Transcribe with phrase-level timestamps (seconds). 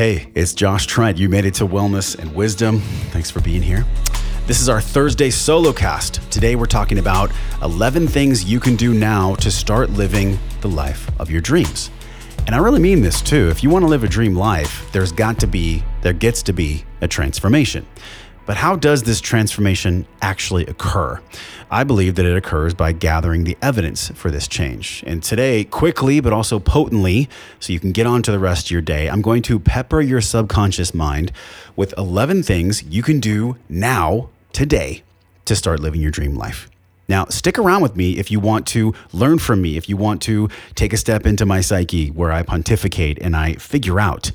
[0.00, 1.18] Hey, it's Josh Trent.
[1.18, 2.80] You made it to Wellness and Wisdom.
[3.10, 3.84] Thanks for being here.
[4.46, 6.22] This is our Thursday solo cast.
[6.32, 7.30] Today we're talking about
[7.60, 11.90] 11 things you can do now to start living the life of your dreams.
[12.46, 13.50] And I really mean this too.
[13.50, 16.54] If you want to live a dream life, there's got to be, there gets to
[16.54, 17.86] be a transformation.
[18.50, 21.20] But how does this transformation actually occur?
[21.70, 25.04] I believe that it occurs by gathering the evidence for this change.
[25.06, 27.28] And today, quickly but also potently,
[27.60, 30.00] so you can get on to the rest of your day, I'm going to pepper
[30.00, 31.30] your subconscious mind
[31.76, 35.04] with 11 things you can do now, today,
[35.44, 36.68] to start living your dream life.
[37.10, 40.22] Now, stick around with me if you want to learn from me, if you want
[40.22, 44.30] to take a step into my psyche where I pontificate and I figure out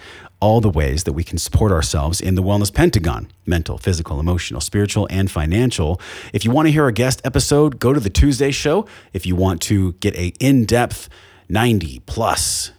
[0.45, 4.61] all the ways that we can support ourselves in the wellness pentagon mental, physical, emotional,
[4.61, 5.99] spiritual, and financial.
[6.33, 8.85] If you want to hear a guest episode, go to the Tuesday show.
[9.11, 11.09] If you want to get a in-depth
[11.49, 12.71] 90 plus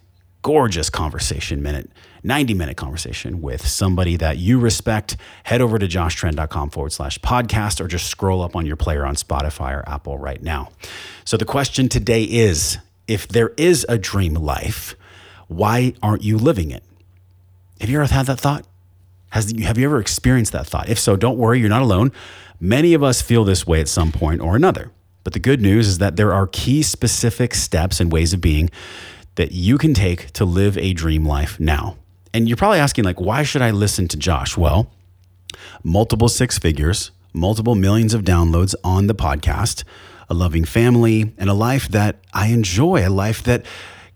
[0.42, 1.90] gorgeous conversation minute
[2.22, 7.80] 90 minute conversation with somebody that you respect, head over to joshtrent.com forward slash podcast
[7.80, 10.70] or just scroll up on your player on Spotify or Apple right now.
[11.24, 12.78] So the question today is
[13.08, 14.94] if there is a dream life,
[15.48, 16.84] why aren't you living it?
[17.80, 18.66] Have you ever had that thought?
[19.30, 20.88] Has, have you ever experienced that thought?
[20.88, 22.12] If so, don't worry, you're not alone.
[22.60, 24.92] Many of us feel this way at some point or another.
[25.24, 28.70] But the good news is that there are key specific steps and ways of being
[29.34, 31.96] that you can take to live a dream life now.
[32.32, 34.56] And you're probably asking, like, why should I listen to Josh?
[34.56, 34.90] Well,
[35.82, 39.84] multiple six figures, multiple millions of downloads on the podcast,
[40.28, 43.64] a loving family, and a life that I enjoy, a life that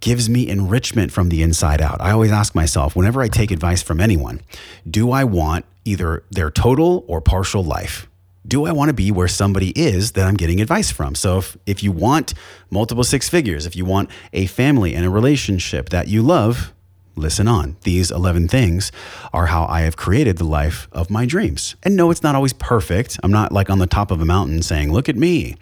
[0.01, 2.01] gives me enrichment from the inside out.
[2.01, 4.41] I always ask myself, whenever I take advice from anyone,
[4.89, 8.09] do I want either their total or partial life?
[8.47, 11.15] Do I want to be where somebody is that I'm getting advice from?
[11.15, 12.33] So if, if you want
[12.71, 16.73] multiple six figures, if you want a family and a relationship that you love,
[17.21, 17.77] listen on.
[17.83, 18.91] These 11 things
[19.33, 21.77] are how I have created the life of my dreams.
[21.83, 23.21] And no, it's not always perfect.
[23.23, 25.57] I'm not like on the top of a mountain saying, look at me.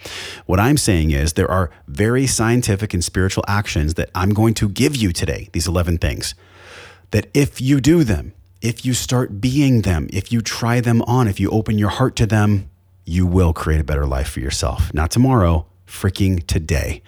[0.46, 4.68] What I'm saying is there are very scientific and spiritual actions that I'm going to
[4.68, 6.34] give you today, these 11 things,
[7.10, 11.28] that if you do them, if you start being them, if you try them on,
[11.28, 12.70] if you open your heart to them,
[13.04, 14.92] you will create a better life for yourself.
[14.92, 17.02] Not tomorrow, freaking today.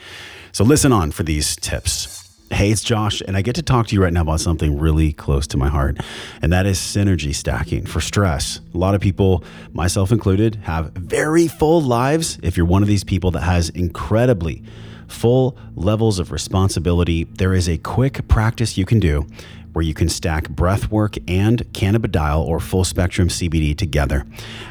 [0.53, 2.30] So listen on for these tips.
[2.53, 5.13] Hey, it's Josh, and I get to talk to you right now about something really
[5.13, 5.99] close to my heart,
[6.43, 8.61] and that is synergy stacking for stress.
[8.75, 12.41] A lot of people, myself included, have very full lives.
[12.43, 14.65] If you're one of these people that has incredibly
[15.07, 19.27] full levels of responsibility, there is a quick practice you can do
[19.73, 24.27] where you can stack breath work and cannabidiol or full spectrum CBD together.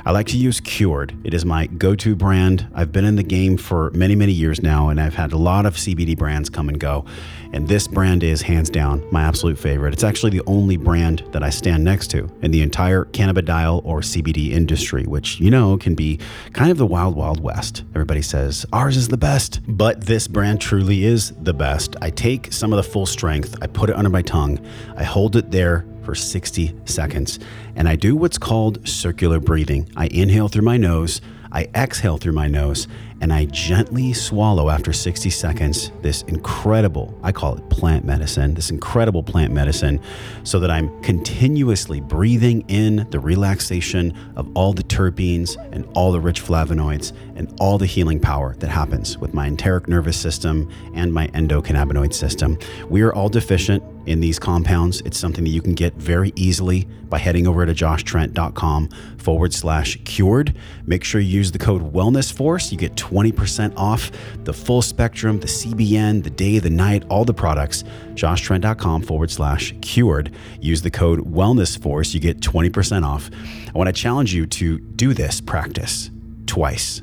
[0.06, 1.16] I like to use Cured.
[1.24, 2.68] It is my go to brand.
[2.74, 5.66] I've been in the game for many, many years now, and I've had a lot
[5.66, 7.06] of CBD brands come and go.
[7.52, 9.94] And this brand is hands down my absolute favorite.
[9.94, 14.02] It's actually the only brand that I stand next to in the entire cannabidiol or
[14.02, 16.20] CBD industry, which you know can be
[16.54, 17.84] kind of the wild, wild west.
[17.96, 21.96] Everybody says ours is the best, but this brand truly is the best.
[22.02, 24.64] I take some of the full strength, I put it under my tongue,
[24.96, 27.40] I hold it there for 60 seconds,
[27.76, 29.92] and I do what's called circular breathing.
[29.96, 31.22] I inhale through my nose.
[31.52, 32.88] I exhale through my nose
[33.22, 38.70] and I gently swallow after 60 seconds this incredible, I call it plant medicine, this
[38.70, 40.00] incredible plant medicine,
[40.44, 46.20] so that I'm continuously breathing in the relaxation of all the terpenes and all the
[46.20, 51.14] rich flavonoids and all the healing power that happens with my enteric nervous system and
[51.14, 52.58] my endocannabinoid system.
[52.90, 55.02] We are all deficient in these compounds.
[55.02, 59.98] It's something that you can get very easily by heading over to joshtrent.com forward slash
[60.06, 60.56] cured.
[60.86, 62.72] Make sure you use the code Wellness Force.
[62.72, 64.12] You get 20% off
[64.44, 67.84] the full spectrum, the CBN, the day, the night, all the products.
[68.14, 70.34] joshtrent.com forward slash cured.
[70.62, 72.14] Use the code Wellness Force.
[72.14, 73.30] You get 20% off.
[73.68, 76.10] I want to challenge you to do this practice
[76.46, 77.02] twice.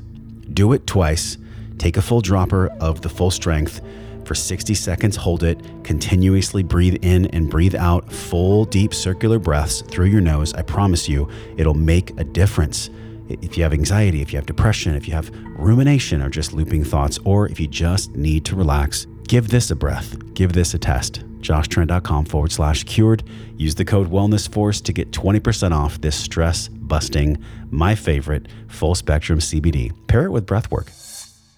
[0.53, 1.39] Do it twice.
[1.79, 3.81] Take a full dropper of the full strength
[4.27, 9.83] for 60 seconds, hold it, continuously breathe in and breathe out full, deep circular breaths
[9.83, 10.53] through your nose.
[10.55, 12.91] I promise you, it'll make a difference.
[13.29, 16.85] If you have anxiety, if you have depression, if you have rumination or just looping
[16.85, 20.17] thoughts, or if you just need to relax, give this a breath.
[20.35, 21.23] Give this a test.
[21.41, 23.23] JoshTrent.com forward slash cured.
[23.57, 29.39] Use the code WellnessForce to get 20% off this stress busting, my favorite, full spectrum
[29.39, 29.93] CBD.
[30.07, 31.06] Pair it with breathwork.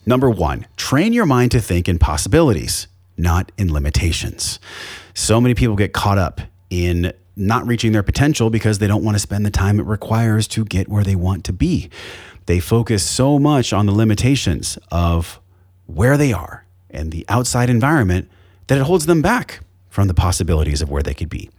[0.08, 2.88] Number one, train your mind to think in possibilities,
[3.18, 4.58] not in limitations.
[5.12, 6.40] So many people get caught up
[6.70, 10.48] in not reaching their potential because they don't want to spend the time it requires
[10.48, 11.90] to get where they want to be.
[12.46, 15.40] They focus so much on the limitations of
[15.84, 18.30] where they are and the outside environment
[18.68, 19.60] that it holds them back.
[19.90, 21.50] from the possibilities of where they could be.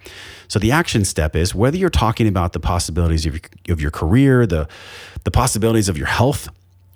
[0.48, 3.42] So the action step is whether you're talking about the possibilities of your,
[3.74, 4.68] of your career, the,
[5.26, 6.48] the possibilities of your health,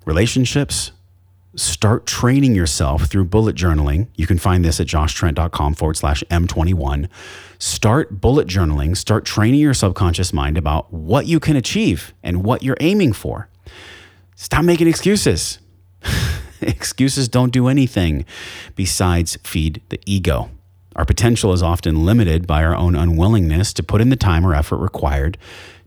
[0.06, 0.92] relationships,
[1.56, 4.08] start training yourself through bullet journaling.
[4.16, 7.08] You can find this at joshtrent.com forward slash M21.
[7.60, 12.64] Start bullet journaling, start training your subconscious mind about what you can achieve and what
[12.64, 13.50] you're aiming for.
[14.36, 15.60] Stop making excuses.
[16.62, 18.26] excuses don't do anything
[18.76, 20.50] besides feed the ego.
[20.96, 24.54] Our potential is often limited by our own unwillingness to put in the time or
[24.54, 25.38] effort required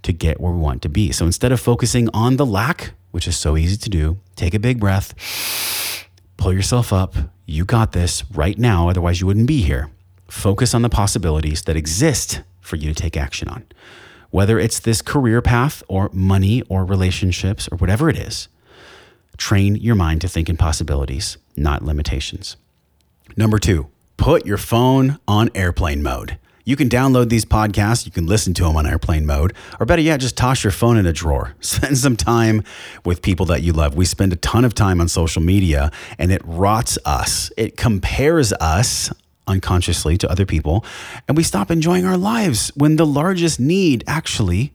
[0.03, 1.13] to get where we want to be.
[1.13, 4.59] So instead of focusing on the lack, which is so easy to do, take a
[4.59, 5.15] big breath,
[6.37, 7.15] pull yourself up.
[7.47, 9.91] You got this right now, otherwise, you wouldn't be here.
[10.29, 13.65] Focus on the possibilities that exist for you to take action on.
[14.31, 18.49] Whether it's this career path or money or relationships or whatever it is,
[19.37, 22.57] train your mind to think in possibilities, not limitations.
[23.37, 26.39] Number two, put your phone on airplane mode.
[26.65, 30.03] You can download these podcasts, you can listen to them on airplane mode, or better
[30.03, 31.55] yet, just toss your phone in a drawer.
[31.61, 32.65] Spend some time
[33.05, 33.95] with people that you love.
[33.95, 38.53] We spend a ton of time on social media and it rots us, it compares
[38.55, 39.13] us
[39.47, 40.85] unconsciously to other people,
[41.29, 44.73] and we stop enjoying our lives when the largest need actually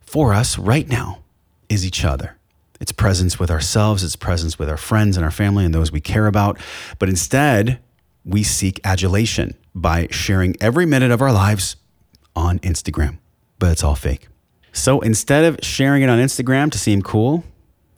[0.00, 1.20] for us right now
[1.70, 2.36] is each other.
[2.80, 6.02] It's presence with ourselves, it's presence with our friends and our family and those we
[6.02, 6.58] care about.
[6.98, 7.78] But instead,
[8.24, 11.76] we seek adulation by sharing every minute of our lives
[12.34, 13.18] on Instagram,
[13.58, 14.28] but it's all fake.
[14.72, 17.44] So instead of sharing it on Instagram to seem cool,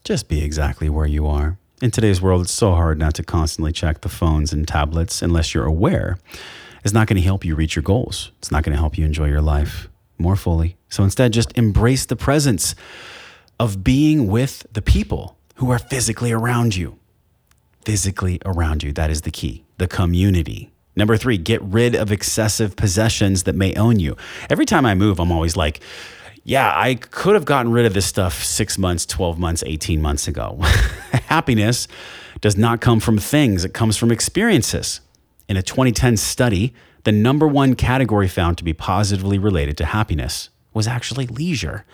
[0.05, 1.59] just be exactly where you are.
[1.83, 5.55] In today's world, it's so hard not to constantly check the phones and tablets unless
[5.55, 6.19] you're aware.
[6.85, 8.31] It's not going to help you reach your goals.
[8.39, 9.89] It's not going to help you enjoy your life
[10.19, 10.77] more fully.
[10.89, 12.75] So instead, just embrace the presence
[13.59, 16.99] of being with the people who are physically around you.
[17.87, 18.93] Physically around you.
[18.93, 20.73] That is the key the community.
[20.97, 24.17] Number three, get rid of excessive possessions that may own you.
[24.51, 25.79] Every time I move, I'm always like,
[26.43, 30.27] yeah, I could have gotten rid of this stuff six months, 12 months, 18 months
[30.27, 30.59] ago.
[31.29, 31.87] Happiness
[32.41, 35.01] does not come from things, it comes from experiences.
[35.49, 36.75] In a 2010 study,
[37.05, 41.85] the number one category found to be positively related to happiness was actually leisure.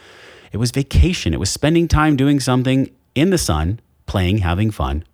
[0.53, 5.05] It was vacation, it was spending time doing something in the sun, playing, having fun,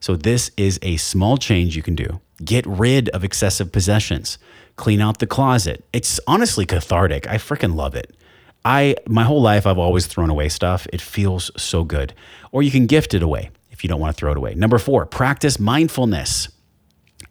[0.00, 2.20] so, this is a small change you can do.
[2.42, 4.38] Get rid of excessive possessions,
[4.76, 5.84] clean out the closet.
[5.92, 7.28] It's honestly cathartic.
[7.28, 8.16] I freaking love it.
[8.64, 10.86] I my whole life I've always thrown away stuff.
[10.92, 12.14] It feels so good.
[12.50, 14.54] Or you can gift it away if you don't want to throw it away.
[14.54, 16.48] Number 4, practice mindfulness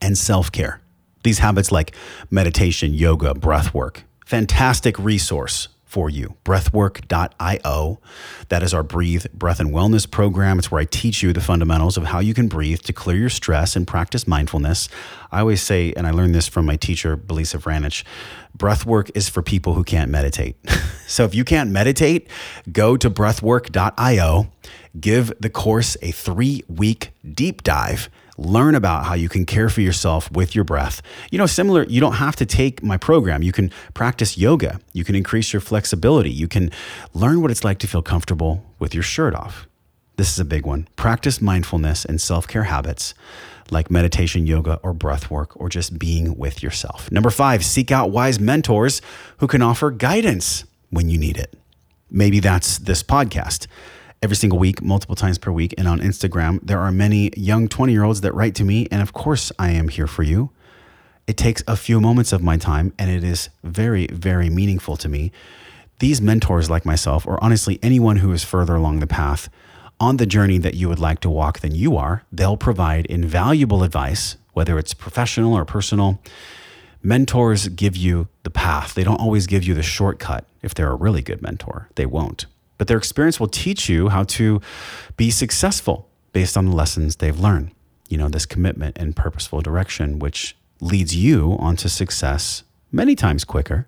[0.02, 0.82] and self-care.
[1.24, 1.94] These habits like
[2.30, 4.04] meditation, yoga, breath work.
[4.26, 6.36] Fantastic resource for you.
[6.46, 8.00] Breathwork.io.
[8.50, 10.60] That is our Breathe Breath and Wellness program.
[10.60, 13.30] It's where I teach you the fundamentals of how you can breathe to clear your
[13.30, 14.88] stress and practice mindfulness.
[15.32, 18.04] I always say, and I learned this from my teacher, Belisa Vranich,
[18.56, 20.58] breathwork is for people who can't meditate.
[21.08, 22.30] so if you can't meditate,
[22.72, 24.48] go to breathwork.io,
[25.00, 28.10] give the course a three week deep dive
[28.40, 31.02] learn about how you can care for yourself with your breath.
[31.32, 33.44] You know, similar, you don't have to take my program.
[33.44, 36.72] You can practice yoga, you can increase your flexibility, you can
[37.14, 39.68] learn what it's like to feel comfortable with your shirt off.
[40.16, 40.88] This is a big one.
[40.96, 43.14] Practice mindfulness and self care habits
[43.72, 47.12] like meditation, yoga, or breath work, or just being with yourself.
[47.12, 49.02] Number five, seek out wise mentors
[49.38, 51.56] who can offer guidance when you need it.
[52.10, 53.68] Maybe that's this podcast
[54.22, 55.74] every single week, multiple times per week.
[55.78, 58.88] And on Instagram, there are many young 20 year olds that write to me.
[58.92, 60.52] And of course, I am here for you.
[61.28, 65.08] It takes a few moments of my time, and it is very, very meaningful to
[65.08, 65.32] me.
[66.00, 69.48] These mentors, like myself, or honestly anyone who is further along the path
[70.00, 73.84] on the journey that you would like to walk than you are, they'll provide invaluable
[73.84, 76.20] advice, whether it's professional or personal.
[77.04, 78.94] Mentors give you the path.
[78.96, 80.46] They don't always give you the shortcut.
[80.64, 82.48] If they're a really good mentor, they won't
[82.80, 84.60] but their experience will teach you how to
[85.18, 87.72] be successful based on the lessons they've learned.
[88.08, 93.88] You know, this commitment and purposeful direction, which leads you onto success many times quicker,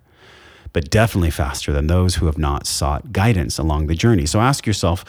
[0.73, 4.25] but definitely faster than those who have not sought guidance along the journey.
[4.25, 5.03] So ask yourself,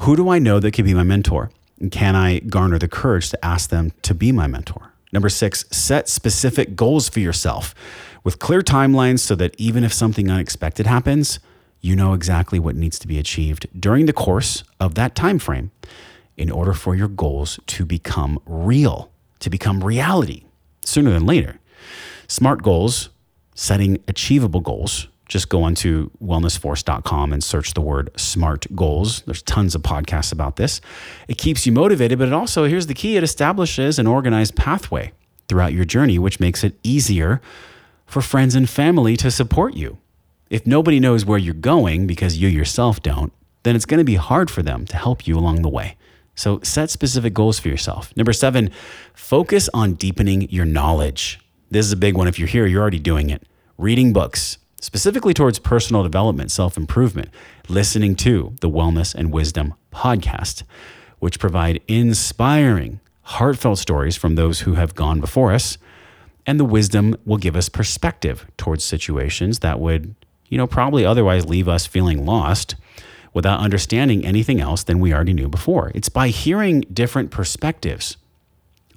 [0.00, 1.50] who do I know that could be my mentor?
[1.78, 4.92] And can I garner the courage to ask them to be my mentor?
[5.12, 7.74] Number six, set specific goals for yourself
[8.24, 11.40] with clear timelines so that even if something unexpected happens,
[11.80, 15.70] you know exactly what needs to be achieved during the course of that time frame
[16.36, 20.44] in order for your goals to become real, to become reality
[20.84, 21.58] sooner than later.
[22.26, 23.10] Smart goals,
[23.54, 25.08] setting achievable goals.
[25.28, 29.22] Just go onto wellnessforce.com and search the word smart goals.
[29.26, 30.80] There's tons of podcasts about this.
[31.28, 35.12] It keeps you motivated, but it also, here's the key it establishes an organized pathway
[35.48, 37.42] throughout your journey, which makes it easier
[38.06, 39.98] for friends and family to support you.
[40.50, 44.14] If nobody knows where you're going because you yourself don't, then it's going to be
[44.14, 45.96] hard for them to help you along the way.
[46.34, 48.16] So set specific goals for yourself.
[48.16, 48.70] Number seven,
[49.12, 51.40] focus on deepening your knowledge.
[51.70, 52.28] This is a big one.
[52.28, 53.42] If you're here, you're already doing it.
[53.76, 57.30] Reading books, specifically towards personal development, self improvement,
[57.68, 60.62] listening to the Wellness and Wisdom podcast,
[61.18, 65.76] which provide inspiring, heartfelt stories from those who have gone before us.
[66.46, 70.14] And the wisdom will give us perspective towards situations that would,
[70.48, 72.74] you know, probably otherwise leave us feeling lost
[73.32, 75.92] without understanding anything else than we already knew before.
[75.94, 78.16] It's by hearing different perspectives,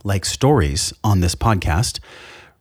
[0.04, 2.00] like stories on this podcast,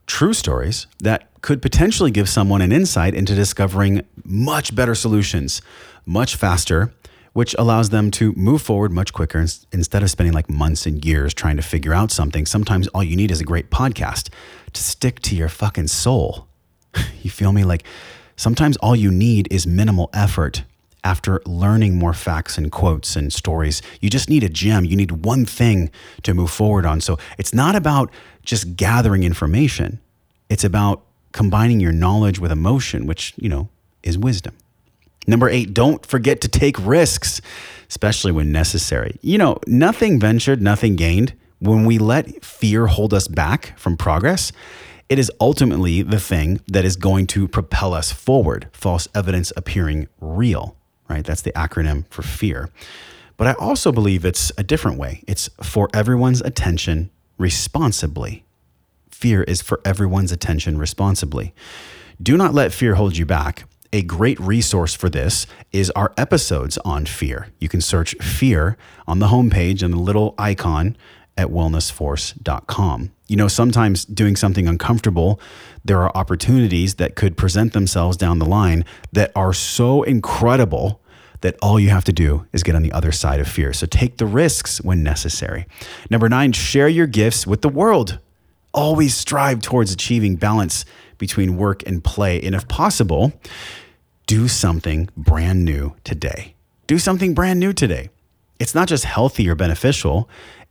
[0.07, 5.63] true stories that could potentially give someone an insight into discovering much better solutions
[6.05, 6.93] much faster,
[7.33, 11.33] which allows them to move forward much quicker instead of spending like months and years
[11.33, 12.45] trying to figure out something.
[12.45, 14.31] Sometimes all you need is a great podcast
[14.73, 16.49] to stick to your fucking soul.
[17.23, 17.65] you feel me?
[17.65, 17.85] Like
[18.41, 20.65] sometimes all you need is minimal effort
[21.05, 23.83] after learning more facts and quotes and stories.
[24.01, 24.87] You just need a gem.
[24.87, 25.91] You need one thing
[26.23, 27.03] to move forward on.
[27.03, 28.11] So it's not about
[28.43, 30.01] just gathering information,
[30.49, 33.69] it's about combining your knowledge with emotion, which, you know,
[34.03, 34.57] is wisdom.
[35.27, 37.41] Number eight, don't forget to take risks,
[37.89, 39.19] especially when necessary.
[39.21, 41.35] You know, nothing ventured, nothing gained.
[41.61, 44.51] When we let fear hold us back from progress,
[45.11, 50.09] it is ultimately the thing that is going to propel us forward, false evidence appearing
[50.21, 50.77] real
[51.11, 51.25] right?
[51.25, 52.71] That's the acronym for fear.
[53.37, 55.23] But I also believe it's a different way.
[55.27, 58.45] It's for everyone's attention responsibly.
[59.11, 61.53] Fear is for everyone's attention responsibly.
[62.23, 63.65] Do not let fear hold you back.
[63.93, 67.49] A great resource for this is our episodes on fear.
[67.59, 68.77] You can search fear
[69.07, 70.97] on the homepage and the little icon
[71.37, 73.13] at wellnessforce.com.
[73.29, 75.41] You know, sometimes doing something uncomfortable,
[75.85, 81.01] there are opportunities that could present themselves down the line that are so incredible
[81.41, 83.73] that all you have to do is get on the other side of fear.
[83.73, 85.67] So take the risks when necessary.
[86.11, 88.19] Number nine, share your gifts with the world.
[88.73, 90.85] Always strive towards achieving balance
[91.19, 92.41] between work and play.
[92.41, 93.33] And if possible,
[94.27, 96.55] do something brand new today.
[96.87, 98.11] Do something brand new today.
[98.59, 100.29] It's not just healthy or beneficial,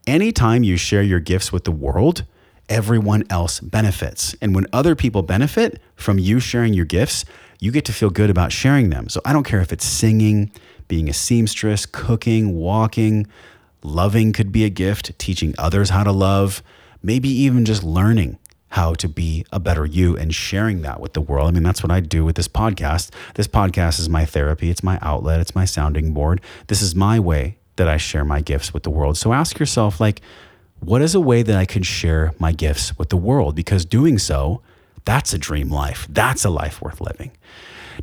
[0.07, 2.25] anytime you share your gifts with the world,
[2.67, 4.35] everyone else benefits.
[4.41, 7.25] And when other people benefit from you sharing your gifts,
[7.59, 9.09] you get to feel good about sharing them.
[9.09, 10.51] So I don't care if it's singing,
[10.87, 13.27] being a seamstress, cooking, walking,
[13.83, 16.63] loving could be a gift, teaching others how to love,
[17.01, 18.37] maybe even just learning
[18.69, 21.47] how to be a better you and sharing that with the world.
[21.47, 23.11] I mean, that's what I do with this podcast.
[23.33, 26.41] This podcast is my therapy, it's my outlet, it's my sounding board.
[26.67, 29.17] This is my way that I share my gifts with the world.
[29.17, 30.21] So ask yourself, like,
[30.79, 33.55] what is a way that I can share my gifts with the world?
[33.55, 34.61] Because doing so,
[35.05, 36.07] that's a dream life.
[36.09, 37.31] That's a life worth living.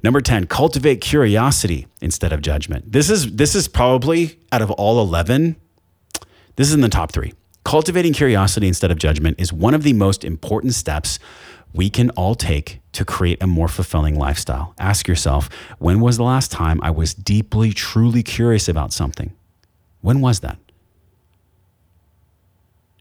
[0.02, 2.92] Number 10, cultivate curiosity instead of judgment.
[2.92, 5.56] This is this is probably out of all 11,
[6.56, 7.33] this is in the top 3.
[7.64, 11.18] Cultivating curiosity instead of judgment is one of the most important steps
[11.73, 14.75] we can all take to create a more fulfilling lifestyle.
[14.78, 19.35] Ask yourself, when was the last time I was deeply truly curious about something?
[20.07, 20.59] When was that?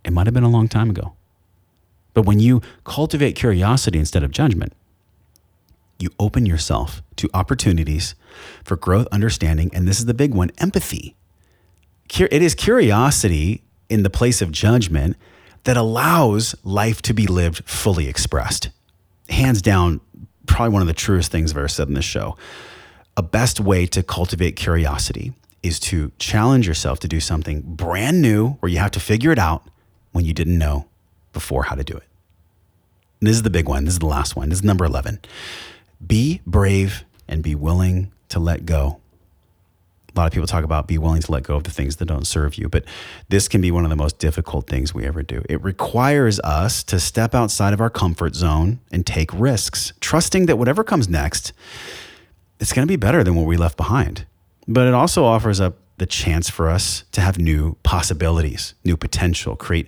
[0.04, 1.14] It might have been a long time ago.
[2.16, 4.74] But when you cultivate curiosity instead of judgment,
[6.00, 8.16] you open yourself to opportunities
[8.64, 11.16] for growth, understanding, and this is the big one empathy.
[12.10, 15.16] It is curiosity in the place of judgment
[15.66, 18.72] that allows life to be lived fully expressed.
[19.30, 20.02] Hands down,
[20.48, 22.36] probably one of the truest things I've ever said in this show.
[23.16, 25.34] A best way to cultivate curiosity
[25.66, 29.40] is to challenge yourself to do something brand new where you have to figure it
[29.40, 29.68] out
[30.12, 30.86] when you didn't know
[31.34, 32.04] before how to do it.
[33.20, 33.86] And this is the big one.
[33.86, 34.50] This is the last one.
[34.50, 35.20] This is number 11.
[36.06, 39.00] Be brave and be willing to let go.
[40.16, 42.06] A lot of people talk about be willing to let go of the things that
[42.06, 42.86] don't serve you, but
[43.30, 45.44] this can be one of the most difficult things we ever do.
[45.50, 50.58] It requires us to step outside of our comfort zone and take risks, trusting that
[50.58, 51.54] whatever comes next,
[52.60, 54.26] it's going to be better than what we left behind.
[54.68, 59.56] But it also offers up the chance for us to have new possibilities, new potential,
[59.56, 59.88] create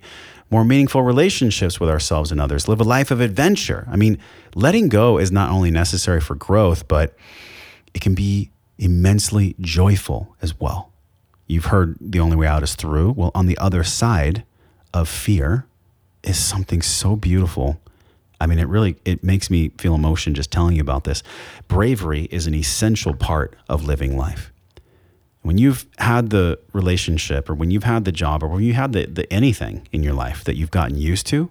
[0.50, 3.86] more meaningful relationships with ourselves and others, live a life of adventure.
[3.92, 4.18] I mean,
[4.56, 7.16] letting go is not only necessary for growth, but
[7.94, 10.94] it can be immensely joyful as well.
[11.48, 13.12] You've heard the only way out is through.
[13.12, 14.46] Well, on the other side
[14.94, 15.66] of fear
[16.24, 17.82] is something so beautiful
[18.40, 21.24] I mean, it really it makes me feel emotion just telling you about this.
[21.68, 24.52] Bravery is an essential part of living life
[25.48, 28.92] when you've had the relationship or when you've had the job or when you had
[28.92, 31.50] the, the anything in your life that you've gotten used to,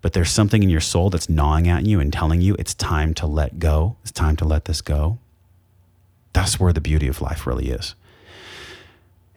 [0.00, 3.14] but there's something in your soul that's gnawing at you and telling you it's time
[3.14, 3.96] to let go.
[4.02, 5.18] It's time to let this go.
[6.34, 7.96] That's where the beauty of life really is.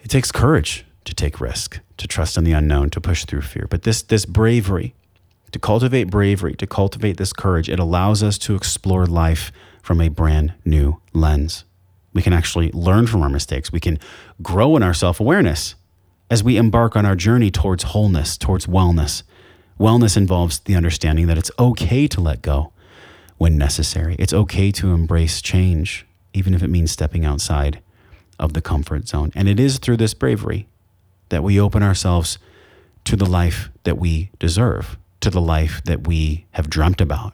[0.04, 3.66] It takes courage to take risk, to trust in the unknown, to push through fear.
[3.68, 4.94] But this this bravery,
[5.52, 10.10] to cultivate bravery, to cultivate this courage, it allows us to explore life from a
[10.10, 11.64] brand new lens.
[12.14, 13.72] We can actually learn from our mistakes.
[13.72, 14.00] We can
[14.42, 15.76] grow in our self-awareness
[16.30, 19.24] as we embark on our journey towards wholeness, towards wellness.
[19.80, 22.72] Wellness involves the understanding that it's okay to let go
[23.38, 24.16] when necessary.
[24.20, 27.82] It's okay to embrace change, even if it means stepping outside
[28.38, 29.32] of the comfort zone.
[29.36, 30.68] And it is through this bravery
[31.30, 32.38] that we open ourselves
[33.06, 37.34] to the life that we deserve, to the life that we have dreamt about.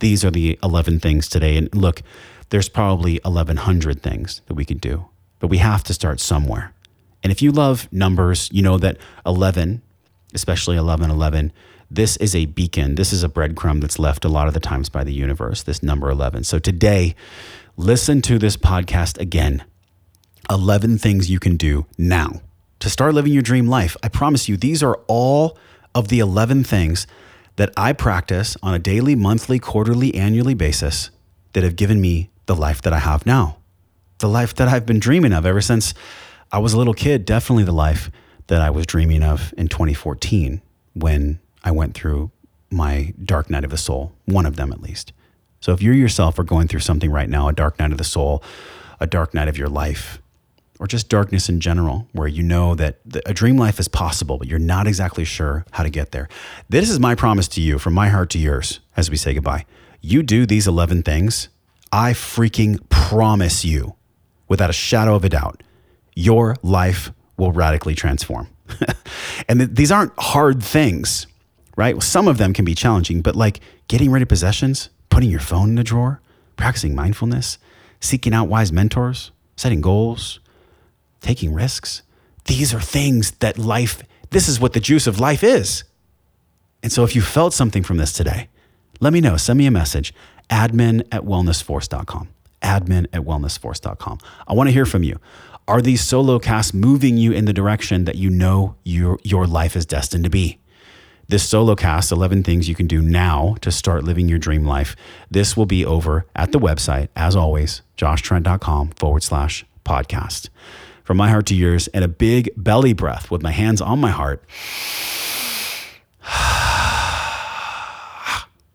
[0.00, 1.56] These are the 11 things today.
[1.56, 2.02] And look,
[2.50, 5.06] there's probably 1,100 things that we could do,
[5.38, 6.72] but we have to start somewhere.
[7.22, 9.82] And if you love numbers, you know that 11,
[10.34, 11.52] especially 1111,
[11.90, 12.94] this is a beacon.
[12.94, 15.82] This is a breadcrumb that's left a lot of the times by the universe, this
[15.82, 16.44] number 11.
[16.44, 17.14] So today,
[17.76, 19.64] listen to this podcast again
[20.48, 22.40] 11 things you can do now
[22.80, 23.96] to start living your dream life.
[24.02, 25.58] I promise you, these are all
[25.94, 27.06] of the 11 things
[27.56, 31.10] that I practice on a daily, monthly, quarterly, annually basis
[31.52, 33.58] that have given me the life that I have now.
[34.18, 35.94] The life that I've been dreaming of ever since
[36.50, 38.10] I was a little kid, definitely the life
[38.48, 40.60] that I was dreaming of in 2014
[40.94, 42.32] when I went through
[42.68, 45.12] my dark night of the soul, one of them at least.
[45.60, 48.04] So if you yourself are going through something right now, a dark night of the
[48.04, 48.42] soul,
[48.98, 50.20] a dark night of your life,
[50.80, 54.48] or just darkness in general, where you know that a dream life is possible, but
[54.48, 56.28] you're not exactly sure how to get there.
[56.68, 59.66] This is my promise to you from my heart to yours as we say goodbye.
[60.00, 61.48] You do these 11 things,
[61.92, 63.96] I freaking promise you,
[64.48, 65.62] without a shadow of a doubt,
[66.14, 68.48] your life will radically transform.
[69.48, 71.26] and th- these aren't hard things,
[71.76, 71.94] right?
[71.94, 75.40] Well, some of them can be challenging, but like getting rid of possessions, putting your
[75.40, 76.20] phone in a drawer,
[76.56, 77.58] practicing mindfulness,
[78.00, 80.38] seeking out wise mentors, setting goals,
[81.20, 82.02] taking risks.
[82.44, 85.84] These are things that life, this is what the juice of life is.
[86.82, 88.48] And so if you felt something from this today,
[89.00, 89.36] let me know.
[89.36, 90.14] Send me a message
[90.50, 92.28] admin at wellnessforce.com.
[92.62, 94.18] Admin at wellnessforce.com.
[94.46, 95.18] I want to hear from you.
[95.66, 99.76] Are these solo casts moving you in the direction that you know your, your life
[99.76, 100.58] is destined to be?
[101.28, 104.96] This solo cast, 11 things you can do now to start living your dream life.
[105.30, 110.48] This will be over at the website, as always, joshtrent.com forward slash podcast
[111.10, 114.10] from my heart to yours, and a big belly breath with my hands on my
[114.10, 114.44] heart.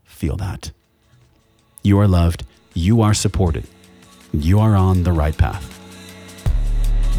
[0.03, 0.71] Feel that.
[1.85, 2.43] You are loved,
[2.73, 3.67] you are supported,
[4.33, 5.71] you are on the right path.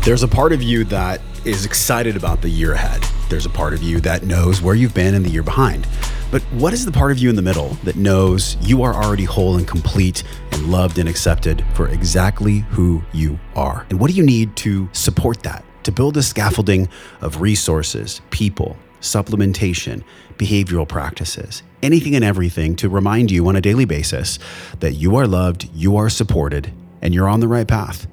[0.05, 3.01] There's a part of you that is excited about the year ahead.
[3.31, 5.87] There's a part of you that knows where you've been in the year behind.
[6.33, 9.23] But what is the part of you in the middle that knows you are already
[9.23, 13.87] whole and complete and loved and accepted for exactly who you are?
[13.89, 15.65] And what do you need to support that?
[15.85, 16.89] To build a scaffolding
[17.21, 18.77] of resources, people,
[19.07, 20.05] supplementation,
[20.37, 24.39] behavioral practices, anything and everything to remind you on a daily basis
[24.81, 28.07] that you are loved, you are supported, and you're on the right path.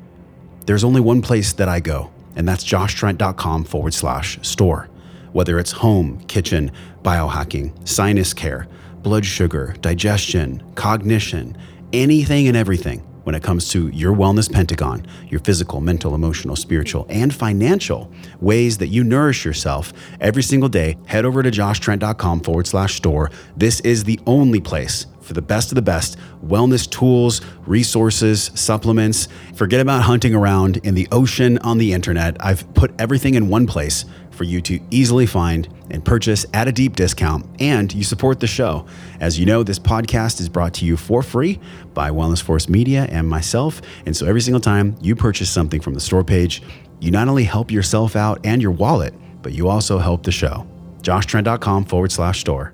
[0.65, 4.89] There's only one place that I go, and that's joshtrent.com forward slash store
[5.33, 8.67] whether it's home, kitchen, biohacking, sinus care,
[9.01, 11.57] blood sugar, digestion, cognition,
[11.91, 17.05] anything and everything when it comes to your wellness pentagon, your physical, mental, emotional, spiritual,
[17.09, 22.67] and financial ways that you nourish yourself every single day, head over to joshtrent.com forward
[22.67, 23.31] slash store.
[23.55, 29.29] This is the only place for the best of the best wellness tools, resources, supplements.
[29.55, 32.35] Forget about hunting around in the ocean on the internet.
[32.39, 36.71] I've put everything in one place for you to easily find and purchase at a
[36.71, 38.85] deep discount, and you support the show.
[39.19, 41.59] As you know, this podcast is brought to you for free
[41.93, 43.81] by Wellness Force Media and myself.
[44.05, 46.61] And so every single time you purchase something from the store page,
[46.99, 50.67] you not only help yourself out and your wallet, but you also help the show.
[51.01, 52.72] JoshTrent.com forward slash store.